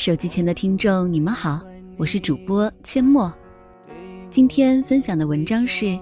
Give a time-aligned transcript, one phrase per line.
[0.00, 1.60] 手机前的听众，你们好，
[1.98, 3.30] 我是主播阡陌。
[4.30, 6.00] 今天分享的文章是：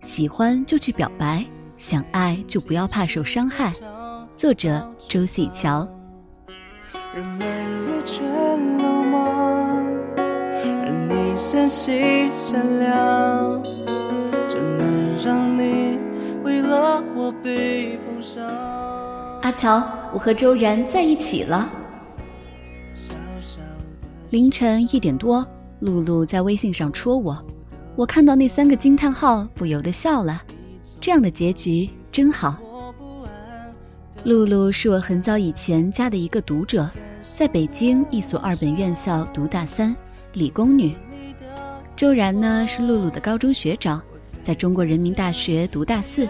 [0.00, 1.44] 喜欢就去表白，
[1.76, 3.74] 想爱就不要怕受伤害。
[4.34, 5.86] 作者周喜乔。
[7.14, 7.46] 人们
[7.84, 9.20] 若却冷漠，
[10.16, 13.62] 而你纤细善良，
[14.48, 15.98] 怎能让你
[16.42, 18.42] 为了我被碰伤？
[19.42, 21.70] 阿乔，我和周然在一起了。
[24.30, 25.46] 凌晨一点多，
[25.78, 27.40] 露露在微信上戳我，
[27.94, 30.42] 我看到那三个惊叹号，不由得笑了。
[31.00, 32.56] 这样的结局真好。
[34.24, 36.90] 露露是我很早以前加的一个读者，
[37.36, 39.94] 在北京一所二本院校读大三，
[40.32, 40.96] 理工女。
[41.94, 44.02] 周然呢是露露的高中学长，
[44.42, 46.28] 在中国人民大学读大四。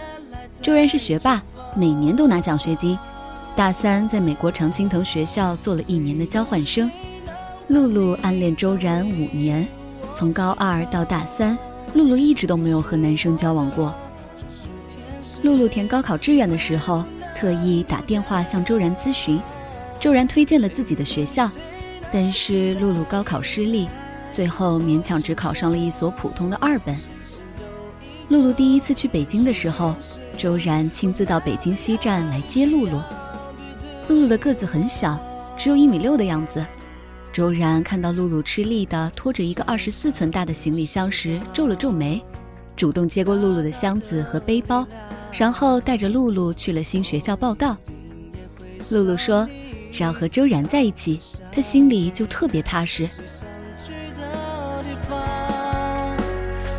[0.61, 1.43] 周然是学霸，
[1.75, 2.99] 每年都拿奖学金。
[3.57, 6.91] 大三在美国常青藤学校做了一年的交换生。
[7.69, 9.67] 露露暗恋周然五年，
[10.15, 11.59] 从高二到大三，
[11.95, 13.93] 露露一直都没有和男生交往过。
[15.43, 17.03] 露露填高考志愿的时候，
[17.35, 19.41] 特意打电话向周然咨询，
[19.99, 21.51] 周然推荐了自己的学校，
[22.13, 23.89] 但是露露高考失利，
[24.31, 26.97] 最后勉强只考上了一所普通的二本。
[28.29, 29.93] 露露第一次去北京的时候，
[30.39, 33.01] 周然亲自到北京西站来接露露。
[34.09, 35.19] 露露的个子很小，
[35.57, 36.65] 只有一米六的样子。
[37.37, 42.19] 周然看到露露吃力地拖着一个二十四寸大的行李箱时，皱了皱眉，
[42.75, 44.89] 主动接过露露的箱子和背包，
[45.35, 47.77] 然后带着露露去了新学校报道。
[48.89, 49.47] 露露说
[49.93, 51.21] ：“只要和周然在一起，
[51.53, 53.07] 她心里就特别踏实。”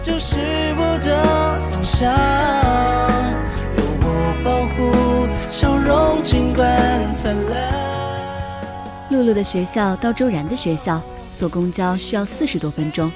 [0.02, 0.40] 就是
[0.76, 2.12] 我的方向，
[3.78, 4.92] 有我保护，
[5.52, 7.97] 笑容尽管灿烂。
[9.10, 11.02] 露露的学校到周然的学校
[11.34, 13.10] 坐公交需要四十多分钟。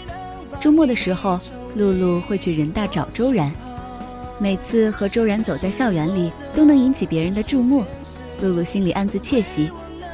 [0.60, 1.38] 周末的时候，
[1.76, 3.52] 露露会去人大找周然。
[4.40, 7.84] 每次和周然走在校园里，都能引起别人的注目。
[8.42, 9.70] 露露心里暗自窃喜，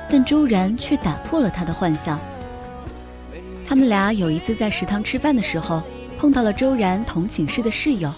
[0.09, 2.19] 但周然却打破了她的幻想。
[3.65, 5.81] 他们俩有一次在食堂吃饭的时候，
[6.17, 8.11] 碰到了周然同寝室的室友，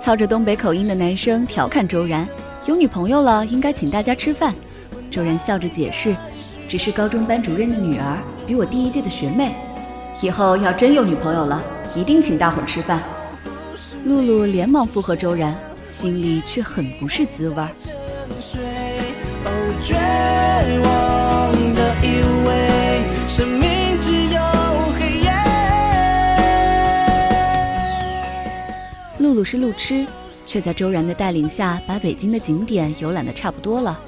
[0.00, 2.26] 操着东北口音的男生调侃周然
[2.66, 4.54] ：“有女朋友了，应该请大家吃饭。”
[5.10, 6.14] 周然笑着解释。
[6.68, 9.54] 只是高中班主任的女儿，比我第一届的学妹。
[10.20, 11.62] 以后要真有女朋友了，
[11.96, 13.02] 一定请大伙吃饭。
[14.04, 15.56] 露露连忙附和周然，
[15.88, 17.68] 心里却很不是滋味儿。
[29.18, 30.06] 露露是路痴，
[30.44, 33.98] 却在周然的带领下，把北京的景点游览的差不多了。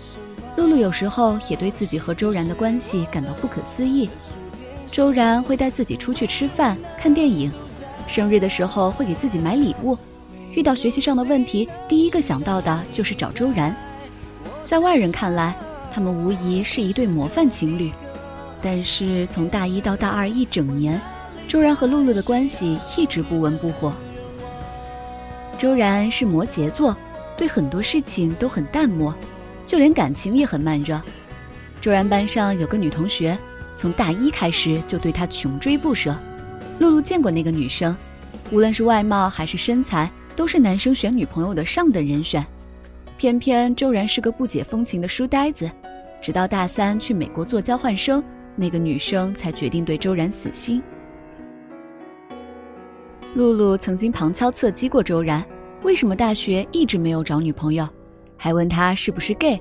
[0.56, 4.08] 露露有时候也对自己和周然的关系感到不可思议。
[4.86, 7.50] 周然会带自己出去吃饭、看电影，
[8.06, 9.96] 生日的时候会给自己买礼物，
[10.52, 13.74] 遇到学习上的问题，第一个想到的就是找周然。
[14.66, 15.56] 在外人看来，
[15.92, 17.92] 他们无疑是一对模范情侣。
[18.62, 21.00] 但是从大一到大二一整年，
[21.48, 23.92] 周然和露露的关系一直不温不火。
[25.56, 26.96] 周然是摩羯座，
[27.36, 29.14] 对很多事情都很淡漠。
[29.70, 31.00] 就连感情也很慢热。
[31.80, 33.38] 周然班上有个女同学，
[33.76, 36.12] 从大一开始就对他穷追不舍。
[36.80, 37.96] 露露见过那个女生，
[38.50, 42.44] 无论是外貌还是身材，都是男生选女朋友的上等人选。
[43.16, 45.70] 偏偏周然是个不解风情的书呆子，
[46.20, 48.20] 直到大三去美国做交换生，
[48.56, 50.82] 那个女生才决定对周然死心。
[53.34, 55.46] 露露曾经旁敲侧击过周然，
[55.84, 57.88] 为什么大学一直没有找女朋友？
[58.42, 59.60] 还问他是不是 gay，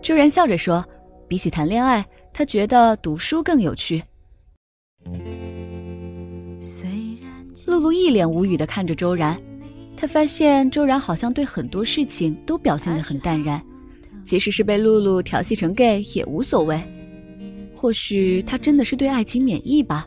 [0.00, 0.84] 周然笑着说
[1.26, 4.00] ：“比起谈恋爱，他觉得读书更有趣。”
[7.66, 9.36] 露露一脸无语地看着周然，
[9.96, 13.60] 他发现周然好像对很多事情都表现得很淡然，
[14.22, 16.80] 即使是被露露调戏成 gay 也无所谓。
[17.74, 20.06] 或许他真的是对爱情免疫吧？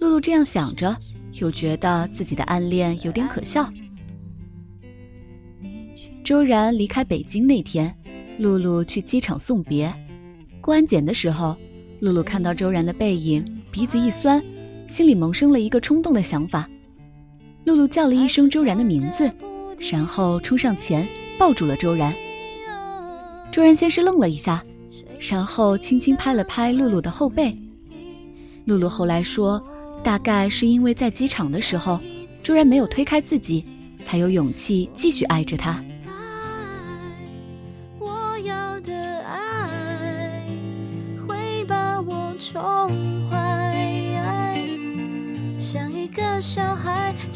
[0.00, 0.96] 露露这样想着，
[1.34, 3.72] 又觉得自己的暗恋有点可笑。
[6.24, 7.94] 周然离开北京那天，
[8.38, 9.92] 露露去机场送别。
[10.58, 11.54] 过安检的时候，
[12.00, 14.42] 露露看到周然的背影，鼻子一酸，
[14.86, 16.66] 心里萌生了一个冲动的想法。
[17.64, 19.30] 露露叫了一声周然的名字，
[19.78, 21.06] 然后冲上前
[21.38, 22.14] 抱住了周然。
[23.52, 24.64] 周然先是愣了一下，
[25.20, 27.54] 然后轻轻拍了拍露露的后背。
[28.64, 29.62] 露露后来说，
[30.02, 32.00] 大概是因为在机场的时候，
[32.42, 33.62] 周然没有推开自己，
[34.06, 35.84] 才有勇气继续爱着他。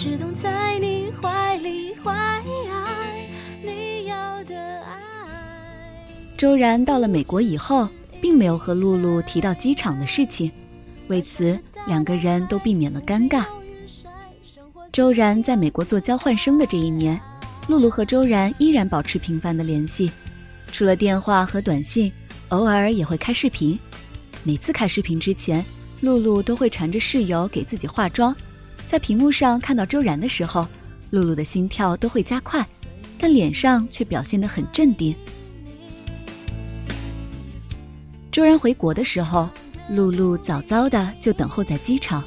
[0.09, 2.43] 只懂在你怀里怀
[3.63, 4.99] 你要的爱。
[6.35, 7.87] 周然到了美国以后，
[8.19, 10.51] 并没有和露露提到机场的事情，
[11.09, 13.45] 为此两个人都避免了尴尬。
[14.91, 17.21] 周然在美国做交换生的这一年，
[17.67, 20.11] 露露和周然依然保持频繁的联系，
[20.73, 22.11] 除了电话和短信，
[22.49, 23.79] 偶尔也会开视频。
[24.43, 25.63] 每次开视频之前，
[26.01, 28.35] 露露都会缠着室友给自己化妆。
[28.89, 30.67] 在屏幕上看到周然的时候，
[31.11, 32.67] 露露的心跳都会加快，
[33.19, 35.15] 但脸上却表现得很镇定。
[38.33, 39.47] 周然回国的时候，
[39.91, 42.25] 露露早早的就等候在机场。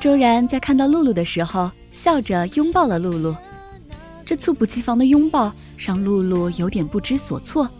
[0.00, 3.32] 周然在看到露露的时候，笑着拥抱了露露。
[4.26, 7.70] 这猝不及防的拥抱让露露有点不知所措。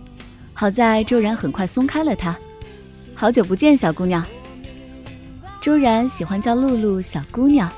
[0.54, 2.38] 好在周然很快松开了她。
[3.16, 4.24] 好久不见，小姑娘。
[5.68, 7.70] 周然喜欢叫露露小姑娘。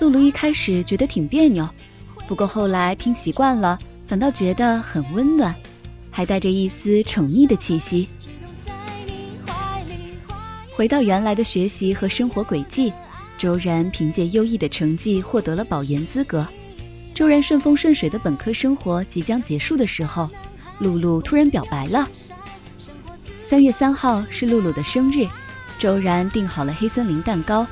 [0.00, 1.64] 露露一开始觉得挺别扭，
[2.26, 3.78] 不过后来听习惯了，
[4.08, 5.54] 反倒觉得很温暖，
[6.10, 8.08] 还带着一丝宠溺的气息。
[10.72, 12.92] 回到原来的学习和生活轨迹。
[13.38, 16.44] 周然凭借优异的成绩获得了保研资格。
[17.14, 20.28] 周然顺风顺水的本科生活即将结束的时候，
[20.80, 22.08] 露露突然表白了。
[23.40, 25.28] 三月三号是露露的生日，
[25.84, 27.66] 周然订好了黑森林蛋糕。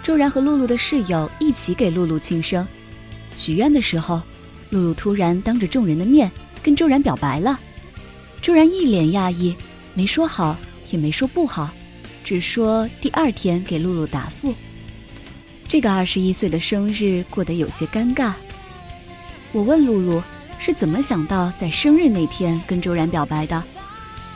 [0.00, 2.64] 周然和露露的室友一起给露露庆生。
[3.34, 4.22] 许愿的时候，
[4.70, 6.30] 露露突然当着众人的面
[6.62, 7.58] 跟周然表白了。
[8.40, 9.56] 周然一脸讶异，
[9.92, 10.56] 没说好，
[10.90, 11.68] 也没说不好，
[12.22, 14.54] 只说第二天给露露答复。
[15.66, 18.34] 这个二十一岁的生日过得有些尴尬。
[19.50, 20.22] 我问露露
[20.60, 23.60] 是怎么想到在生日那天跟周然表白的，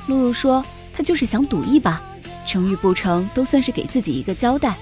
[0.09, 0.61] 露露说
[0.93, 2.03] 她就是想赌一把，
[2.47, 4.77] 成与不成都算是给自己一个交代。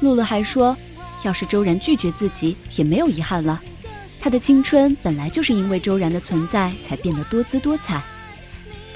[0.00, 0.76] 露露还说，
[1.22, 3.62] 要是周然拒绝自己也没有遗憾了，
[4.20, 8.02] 她的青春本来就是因为周然的存在才变得多姿多彩。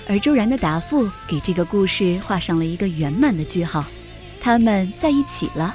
[0.09, 3.85] 而周然的答复给这个故事画上了一个圆满的句号，
[4.41, 5.75] 他们在一起了。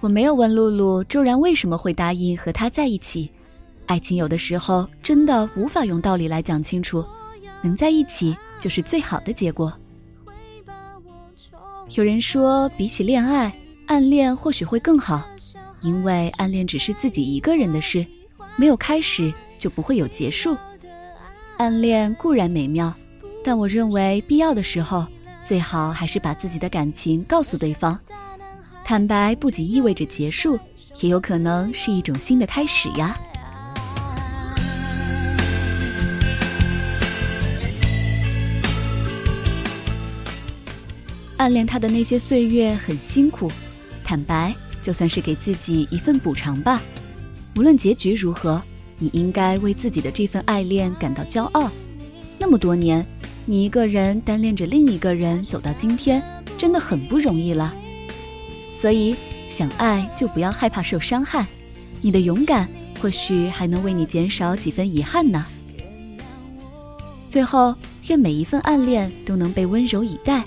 [0.00, 3.30] 我没有问露露周然为什么会答应和他在一起。
[3.86, 7.04] 爱情有的时候真的无法用道理来讲清楚，
[7.62, 9.72] 能在一起就是最好的结果。
[11.90, 13.56] 有人说，比起恋爱，
[13.86, 15.24] 暗恋或许会更好，
[15.80, 18.04] 因为暗恋只是自己一个人的事，
[18.56, 20.56] 没有开始就不会有结束。
[21.58, 22.92] 暗恋固然美妙，
[23.44, 25.06] 但我认为必要的时候。
[25.44, 27.96] 最好还是把自己的感情告诉对方，
[28.84, 30.58] 坦白不仅意味着结束，
[31.00, 33.16] 也有可能是一种新的开始呀。
[41.36, 43.50] 暗恋他的那些岁月很辛苦，
[44.04, 46.82] 坦白就算是给自己一份补偿吧。
[47.56, 48.62] 无论结局如何，
[48.98, 51.70] 你应该为自己的这份爱恋感到骄傲。
[52.38, 53.06] 那么多年。
[53.48, 56.20] 你一个人单恋着另一个人走到今天，
[56.58, 57.72] 真的很不容易了。
[58.74, 59.14] 所以
[59.46, 61.46] 想爱就不要害怕受伤害，
[62.00, 62.68] 你的勇敢
[63.00, 65.46] 或许还能为你减少几分遗憾呢。
[67.28, 67.72] 最后，
[68.08, 70.42] 愿每一份暗恋都能被温柔以待。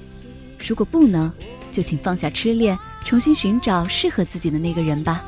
[0.67, 1.31] 如果不能，
[1.71, 5.23] 就请放下痴恋，重新寻找适合自己的那个人吧。